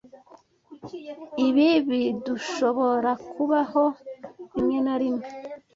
Ibi 1.47 1.69
birdushoborakubaho 1.87 3.83
rimwe 4.53 4.77
na 4.85 4.95
rimwe. 5.01 5.27